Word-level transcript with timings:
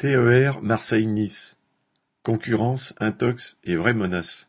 TER 0.00 0.62
Marseille-Nice: 0.62 1.58
concurrence, 2.22 2.94
intox 3.00 3.58
et 3.64 3.76
vraie 3.76 3.92
menace. 3.92 4.48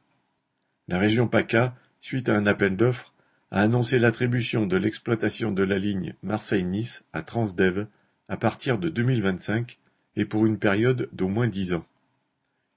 La 0.87 0.97
région 0.97 1.27
PACA, 1.27 1.75
suite 1.99 2.29
à 2.29 2.37
un 2.37 2.45
appel 2.45 2.77
d'offres, 2.77 3.13
a 3.51 3.59
annoncé 3.59 3.99
l'attribution 3.99 4.65
de 4.65 4.77
l'exploitation 4.77 5.51
de 5.51 5.63
la 5.63 5.77
ligne 5.77 6.13
Marseille-Nice 6.23 7.03
à 7.11 7.21
Transdev 7.21 7.87
à 8.29 8.37
partir 8.37 8.77
de 8.77 8.87
2025 8.87 9.77
et 10.15 10.23
pour 10.23 10.45
une 10.45 10.57
période 10.57 11.09
d'au 11.11 11.27
moins 11.27 11.49
dix 11.49 11.73
ans. 11.73 11.85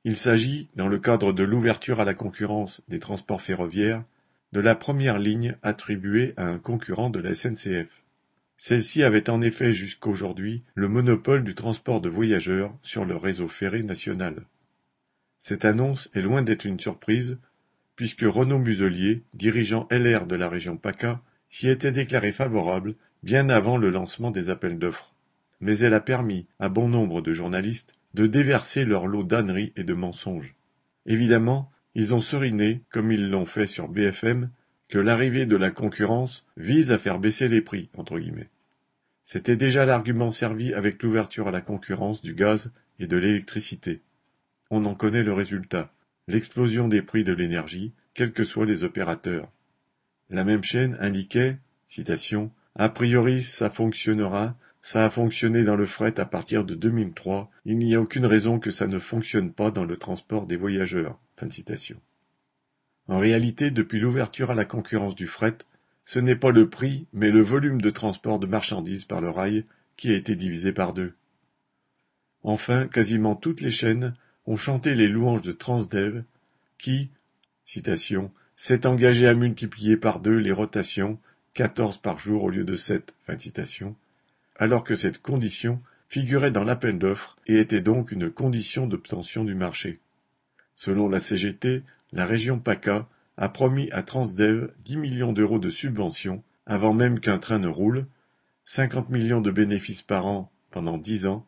Il 0.02 0.16
s'agit, 0.16 0.68
dans 0.75 0.88
le 0.88 0.98
cadre 0.98 1.32
de 1.32 1.45
l'ouverture 1.45 2.00
à 2.00 2.04
la 2.04 2.14
concurrence 2.14 2.82
des 2.88 2.98
transports 2.98 3.43
ferroviaires, 3.43 4.02
de 4.50 4.59
la 4.59 4.75
première 4.75 5.20
ligne 5.20 5.56
attribuée 5.62 6.34
à 6.36 6.48
un 6.48 6.59
concurrent 6.59 7.11
de 7.11 7.20
la 7.20 7.36
SNCF. 7.36 8.04
Celle-ci 8.57 9.02
avait 9.02 9.30
en 9.30 9.41
effet 9.43 9.73
jusqu'aujourd'hui 9.73 10.64
le 10.75 10.89
monopole 10.89 11.45
du 11.45 11.54
transport 11.54 12.00
de 12.00 12.09
voyageurs 12.09 12.77
sur 12.82 13.04
le 13.04 13.16
réseau 13.16 13.48
ferré 13.48 13.82
national. 13.82 14.46
Cette 15.39 15.64
annonce 15.64 16.08
est 16.14 16.22
loin 16.22 16.43
d'être 16.43 16.64
une 16.64 16.81
surprise, 16.81 17.39
puisque 17.96 18.22
Renaud 18.22 18.59
Muselier, 18.59 19.22
dirigeant 19.35 19.86
LR 19.90 20.26
de 20.26 20.36
la 20.36 20.48
région 20.48 20.76
PACA, 20.76 21.21
s'y 21.48 21.68
était 21.68 21.93
déclaré 21.93 22.32
favorable 22.32 22.95
bien 23.22 23.48
avant 23.48 23.76
le 23.76 23.90
lancement 23.90 24.31
des 24.31 24.50
appels 24.50 24.79
d'offres. 24.79 25.14
Mais 25.61 25.79
elle 25.79 25.95
a 25.95 26.00
permis 26.00 26.46
à 26.59 26.68
bon 26.68 26.89
nombre 26.89 27.21
de 27.21 27.32
journalistes 27.32 27.95
de 28.14 28.26
déverser 28.26 28.84
leur 28.84 29.07
lot 29.07 29.25
d'âneries 29.25 29.73
et 29.76 29.84
de 29.84 29.95
mensonges. 29.95 30.54
Évidemment, 31.07 31.71
ils 31.95 32.14
ont 32.14 32.20
seriné, 32.20 32.83
comme 32.91 33.12
ils 33.12 33.28
l'ont 33.28 33.47
fait 33.47 33.67
sur 33.67 33.89
BFM, 33.89 34.50
l'arrivée 34.98 35.47
de 35.47 35.56
la 35.56 35.70
concurrence 35.70 36.44
vise 36.56 36.92
à 36.92 36.98
faire 36.98 37.19
baisser 37.19 37.48
les 37.48 37.61
prix. 37.61 37.89
C'était 39.22 39.56
déjà 39.56 39.86
l'argument 39.86 40.30
servi 40.30 40.75
avec 40.75 41.03
l'ouverture 41.03 41.48
à 41.48 41.50
la 41.50 41.61
concurrence 41.61 42.22
du 42.22 42.34
gaz 42.34 42.72
et 42.98 43.06
de 43.06 43.17
l'électricité. 43.17 44.03
On 44.70 44.84
en 44.84 44.94
connaît 44.94 45.22
le 45.22 45.33
résultat, 45.33 45.92
l'explosion 46.28 46.89
des 46.89 47.03
prix 47.03 47.25
de 47.25 47.33
l'énergie, 47.33 47.92
quels 48.12 48.33
que 48.33 48.45
soient 48.45 48.67
les 48.67 48.84
opérateurs. 48.84 49.50
La 50.31 50.45
même 50.45 50.65
chaîne 50.65 50.97
indiquait, 51.00 51.59
citation, 51.89 52.50
A 52.77 52.89
priori 52.89 53.42
ça 53.42 53.70
fonctionnera, 53.70 54.56
ça 54.83 55.05
a 55.05 55.11
fonctionné 55.11 55.65
dans 55.65 55.77
le 55.77 55.87
fret 55.87 56.19
à 56.19 56.25
partir 56.25 56.65
de 56.65 56.75
2003, 56.75 57.50
il 57.65 57.78
n'y 57.78 57.95
a 57.95 58.00
aucune 58.00 58.27
raison 58.27 58.59
que 58.59 58.70
ça 58.70 58.87
ne 58.87 58.98
fonctionne 58.98 59.53
pas 59.53 59.70
dans 59.70 59.84
le 59.84 59.97
transport 59.97 60.47
des 60.47 60.56
voyageurs. 60.56 61.19
En 63.08 63.19
réalité, 63.19 63.70
depuis 63.70 64.00
l'ouverture 64.00 64.50
à 64.50 64.55
la 64.55 64.64
concurrence 64.64 65.14
du 65.14 65.27
fret, 65.27 65.58
ce 66.05 66.19
n'est 66.19 66.36
pas 66.36 66.50
le 66.50 66.69
prix, 66.69 67.06
mais 67.12 67.30
le 67.30 67.41
volume 67.41 67.80
de 67.80 67.91
transport 67.91 68.38
de 68.38 68.47
marchandises 68.47 69.05
par 69.05 69.20
le 69.20 69.30
rail 69.30 69.64
qui 69.97 70.10
a 70.10 70.16
été 70.16 70.36
divisé 70.36 70.72
par 70.72 70.92
deux. 70.92 71.14
Enfin, 72.42 72.86
quasiment 72.86 73.36
toutes 73.36 73.60
les 73.60 73.70
chaînes 73.70 74.14
ont 74.47 74.56
chanté 74.56 74.94
les 74.94 75.08
louanges 75.08 75.41
de 75.41 75.52
Transdev, 75.52 76.25
qui, 76.78 77.10
citation, 77.64 78.30
s'est 78.56 78.86
engagé 78.86 79.27
à 79.27 79.34
multiplier 79.34 79.97
par 79.97 80.20
deux 80.20 80.36
les 80.36 80.52
rotations, 80.52 81.19
quatorze 81.55 81.97
par 81.97 82.19
jour 82.19 82.44
au 82.44 82.50
lieu 82.50 82.64
de 82.64 82.77
sept, 82.77 83.14
fin 83.27 83.38
citation, 83.38 83.97
alors 84.56 84.84
que 84.84 84.97
cette 84.97 85.22
condition 85.22 85.80
figurait 86.06 86.50
dans 86.50 86.64
l'appel 86.64 86.98
d'offres 86.98 87.38
et 87.47 87.58
était 87.58 87.80
donc 87.80 88.12
une 88.12 88.30
condition 88.30 88.86
d'obtention 88.86 89.44
du 89.44 89.55
marché. 89.55 90.00
Selon 90.75 91.08
la 91.08 91.20
CGT, 91.20 91.82
la 92.15 92.25
région 92.25 92.61
PACA 92.61 93.09
a 93.37 93.48
promis 93.48 93.91
à 93.91 94.05
Transdev 94.05 94.70
dix 94.84 94.97
millions 94.97 95.33
d'euros 95.33 95.59
de 95.59 95.69
subventions 95.69 96.45
avant 96.65 96.95
même 96.95 97.19
qu'un 97.19 97.39
train 97.39 97.59
ne 97.59 97.69
roule, 97.69 98.06
cinquante 98.65 99.11
millions 99.11 99.41
de 99.41 99.51
bénéfices 99.51 100.03
par 100.03 100.27
an 100.27 100.51
pendant 100.71 100.97
dix 100.97 101.27
ans, 101.27 101.45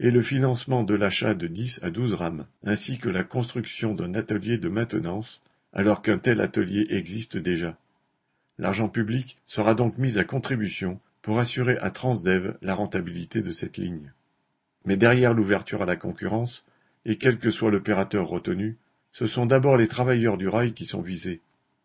et 0.00 0.10
le 0.10 0.22
financement 0.22 0.84
de 0.84 0.94
l'achat 0.94 1.34
de 1.34 1.46
dix 1.46 1.80
à 1.82 1.90
douze 1.90 2.14
rames, 2.14 2.46
ainsi 2.64 2.98
que 2.98 3.10
la 3.10 3.24
construction 3.24 3.94
d'un 3.94 4.14
atelier 4.14 4.56
de 4.56 4.70
maintenance, 4.70 5.42
alors 5.74 6.00
qu'un 6.00 6.18
tel 6.18 6.40
atelier 6.40 6.86
existe 6.88 7.36
déjà. 7.36 7.76
L'argent 8.58 8.88
public 8.88 9.36
sera 9.44 9.74
donc 9.74 9.98
mis 9.98 10.16
à 10.16 10.24
contribution 10.24 10.98
pour 11.20 11.38
assurer 11.38 11.76
à 11.78 11.90
Transdev 11.90 12.56
la 12.62 12.74
rentabilité 12.74 13.42
de 13.42 13.52
cette 13.52 13.76
ligne. 13.76 14.12
Mais 14.86 14.96
derrière 14.96 15.34
l'ouverture 15.34 15.82
à 15.82 15.86
la 15.86 15.96
concurrence, 15.96 16.64
et 17.04 17.16
quel 17.16 17.38
que 17.38 17.50
soit 17.50 17.70
l'opérateur 17.70 18.26
retenu, 18.26 18.78
ce 19.16 19.26
sont 19.26 19.46
d'abord 19.46 19.78
les 19.78 19.88
travailleurs 19.88 20.36
du 20.36 20.46
rail 20.46 20.74
qui 20.74 20.84
sont 20.84 21.00
visés. 21.00 21.40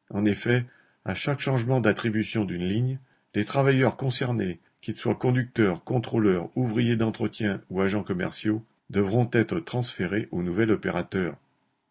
En 0.10 0.26
effet, 0.26 0.66
à 1.06 1.16
chaque 1.16 1.40
changement 1.40 1.80
d'attribution 1.80 2.44
d'une 2.44 2.68
ligne, 2.68 3.00
les 3.36 3.46
travailleurs 3.46 3.96
concernés, 3.96 4.60
qu'ils 4.82 4.98
soient 4.98 5.16
conducteurs, 5.16 5.86
contrôleurs, 5.86 6.50
ouvriers 6.58 6.98
d'entretien 6.98 7.62
ou 7.70 7.80
agents 7.80 8.04
commerciaux, 8.04 8.66
devront 8.90 9.30
être 9.32 9.62
transférés 9.62 10.28
au 10.32 10.44
nouvel 10.44 10.72
opérateur. 10.72 11.38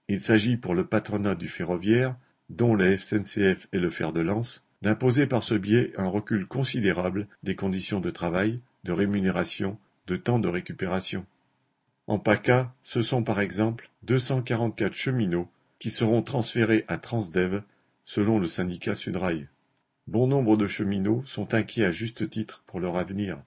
Il 0.09 0.21
s'agit 0.21 0.59
pour 0.59 0.75
le 0.75 0.85
patronat 0.85 1.37
du 1.37 1.49
ferroviaire, 1.49 2.17
dont 2.51 2.75
la 2.75 2.99
SNCF 2.99 3.67
est 3.73 3.79
le 3.79 3.89
fer 3.89 4.13
de 4.13 4.21
lance, 4.21 4.63
d'imposer 4.83 5.27
par 5.27 5.43
ce 5.43 5.55
biais 5.55 5.95
un 5.97 6.09
recul 6.09 6.47
considérable 6.47 7.27
des 7.45 7.57
conditions 7.57 8.01
de 8.01 8.11
travail, 8.11 8.61
de 8.85 8.93
rémunération, 8.93 9.79
de 10.07 10.17
temps 10.17 10.39
de 10.39 10.51
récupération. 10.51 11.25
En 12.11 12.19
PACA, 12.19 12.75
ce 12.83 13.03
sont 13.03 13.23
par 13.23 13.39
exemple 13.39 13.89
244 14.03 14.93
cheminots 14.93 15.49
qui 15.79 15.91
seront 15.91 16.23
transférés 16.23 16.85
à 16.89 16.99
Transdev 16.99 17.63
selon 18.05 18.41
le 18.41 18.49
syndicat 18.49 18.97
Sudrail. 18.97 19.47
Bon 20.09 20.27
nombre 20.27 20.57
de 20.57 20.67
cheminots 20.67 21.23
sont 21.25 21.55
inquiets 21.55 21.85
à 21.85 21.93
juste 21.93 22.29
titre 22.29 22.65
pour 22.67 22.81
leur 22.81 22.97
avenir. 22.97 23.41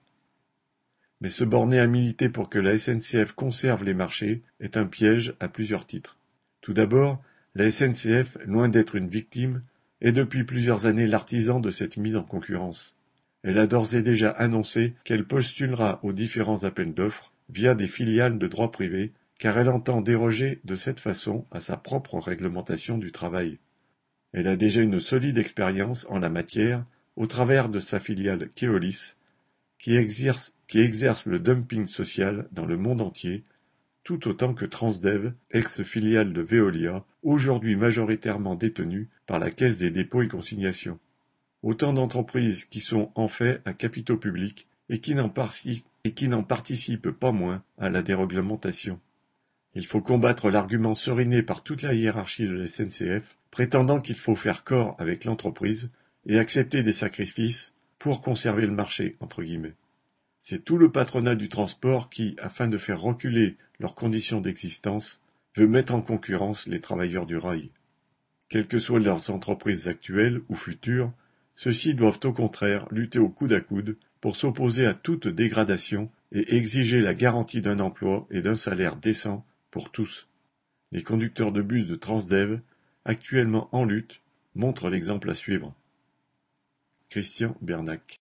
Mais 1.20 1.28
se 1.28 1.44
borner 1.44 1.78
à 1.78 1.86
militer 1.86 2.30
pour 2.30 2.48
que 2.48 2.58
la 2.58 2.78
SNCF 2.78 3.32
conserve 3.32 3.84
les 3.84 3.92
marchés 3.92 4.42
est 4.60 4.78
un 4.78 4.86
piège 4.86 5.34
à 5.40 5.48
plusieurs 5.48 5.84
titres. 5.84 6.16
Tout 6.62 6.72
d'abord, 6.72 7.22
la 7.54 7.70
SNCF, 7.70 8.38
loin 8.46 8.70
d'être 8.70 8.94
une 8.94 9.08
victime, 9.08 9.60
est 10.00 10.12
depuis 10.12 10.44
plusieurs 10.44 10.86
années 10.86 11.06
l'artisan 11.06 11.60
de 11.60 11.70
cette 11.70 11.98
mise 11.98 12.16
en 12.16 12.24
concurrence. 12.24 12.94
Elle 13.42 13.58
a 13.58 13.66
d'ores 13.66 13.94
et 13.94 14.00
déjà 14.00 14.30
annoncé 14.30 14.94
qu'elle 15.04 15.26
postulera 15.26 16.00
aux 16.02 16.14
différents 16.14 16.64
appels 16.64 16.94
d'offres 16.94 17.33
via 17.48 17.74
des 17.74 17.86
filiales 17.86 18.38
de 18.38 18.46
droit 18.46 18.72
privé, 18.72 19.12
car 19.38 19.58
elle 19.58 19.68
entend 19.68 20.00
déroger 20.00 20.60
de 20.64 20.76
cette 20.76 21.00
façon 21.00 21.44
à 21.50 21.60
sa 21.60 21.76
propre 21.76 22.18
réglementation 22.18 22.98
du 22.98 23.12
travail. 23.12 23.58
Elle 24.32 24.48
a 24.48 24.56
déjà 24.56 24.82
une 24.82 25.00
solide 25.00 25.38
expérience 25.38 26.06
en 26.08 26.18
la 26.18 26.28
matière 26.28 26.84
au 27.16 27.26
travers 27.26 27.68
de 27.68 27.78
sa 27.78 28.00
filiale 28.00 28.48
Keolis, 28.56 29.14
qui 29.78 29.96
exerce, 29.96 30.52
le 31.26 31.38
dumping 31.38 31.86
social 31.86 32.48
dans 32.52 32.66
le 32.66 32.76
monde 32.76 33.00
entier, 33.00 33.44
tout 34.02 34.28
autant 34.28 34.54
que 34.54 34.64
Transdev, 34.64 35.32
ex-filiale 35.50 36.32
de 36.32 36.42
Veolia, 36.42 37.04
aujourd'hui 37.22 37.76
majoritairement 37.76 38.54
détenue 38.54 39.08
par 39.26 39.38
la 39.38 39.50
Caisse 39.50 39.78
des 39.78 39.90
dépôts 39.90 40.22
et 40.22 40.28
consignations. 40.28 40.98
Autant 41.62 41.92
d'entreprises 41.92 42.64
qui 42.64 42.80
sont 42.80 43.12
en 43.14 43.28
fait 43.28 43.62
à 43.64 43.72
capitaux 43.72 44.16
publics 44.16 44.66
et 44.88 45.00
qui 45.00 45.14
n'en 45.14 45.28
participent 46.42 47.10
pas 47.10 47.32
moins 47.32 47.62
à 47.78 47.88
la 47.88 48.02
déréglementation. 48.02 49.00
Il 49.74 49.86
faut 49.86 50.02
combattre 50.02 50.50
l'argument 50.50 50.94
seriné 50.94 51.42
par 51.42 51.62
toute 51.62 51.82
la 51.82 51.94
hiérarchie 51.94 52.46
de 52.46 52.52
la 52.52 52.66
SNCF, 52.66 53.36
prétendant 53.50 54.00
qu'il 54.00 54.16
faut 54.16 54.36
faire 54.36 54.64
corps 54.64 54.96
avec 54.98 55.24
l'entreprise 55.24 55.90
et 56.26 56.38
accepter 56.38 56.82
des 56.82 56.92
sacrifices 56.92 57.72
pour 57.98 58.20
conserver 58.20 58.66
le 58.66 58.72
marché. 58.72 59.16
C'est 60.40 60.64
tout 60.64 60.76
le 60.76 60.92
patronat 60.92 61.36
du 61.36 61.48
transport 61.48 62.10
qui, 62.10 62.36
afin 62.38 62.68
de 62.68 62.76
faire 62.76 63.00
reculer 63.00 63.56
leurs 63.80 63.94
conditions 63.94 64.42
d'existence, 64.42 65.20
veut 65.56 65.66
mettre 65.66 65.94
en 65.94 66.02
concurrence 66.02 66.66
les 66.66 66.80
travailleurs 66.80 67.26
du 67.26 67.38
rail. 67.38 67.70
Quelles 68.50 68.66
que 68.66 68.78
soient 68.78 69.00
leurs 69.00 69.30
entreprises 69.30 69.88
actuelles 69.88 70.42
ou 70.48 70.54
futures, 70.54 71.12
ceux-ci 71.56 71.94
doivent 71.94 72.20
au 72.24 72.32
contraire 72.32 72.86
lutter 72.90 73.18
au 73.18 73.28
coude 73.28 73.52
à 73.52 73.60
coude 73.60 73.96
pour 74.24 74.36
s'opposer 74.36 74.86
à 74.86 74.94
toute 74.94 75.28
dégradation 75.28 76.10
et 76.32 76.56
exiger 76.56 77.02
la 77.02 77.12
garantie 77.12 77.60
d'un 77.60 77.78
emploi 77.78 78.26
et 78.30 78.40
d'un 78.40 78.56
salaire 78.56 78.96
décent 78.96 79.44
pour 79.70 79.92
tous. 79.92 80.28
Les 80.92 81.02
conducteurs 81.02 81.52
de 81.52 81.60
bus 81.60 81.86
de 81.86 81.94
Transdev, 81.94 82.60
actuellement 83.04 83.68
en 83.72 83.84
lutte, 83.84 84.22
montrent 84.54 84.88
l'exemple 84.88 85.28
à 85.28 85.34
suivre. 85.34 85.74
Christian 87.10 87.54
Bernac 87.60 88.00